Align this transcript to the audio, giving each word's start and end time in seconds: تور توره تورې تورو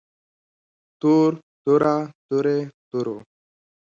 تور 0.99 1.31
توره 1.63 1.95
تورې 2.27 2.59
تورو 2.89 3.17